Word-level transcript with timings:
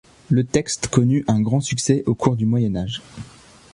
Le 0.31 0.43
texte 0.43 0.87
connut 0.87 1.23
un 1.27 1.41
grand 1.41 1.61
succès 1.61 2.01
au 2.07 2.15
cours 2.15 2.35
du 2.35 2.47
Moyen 2.47 2.73
Age. 2.75 3.03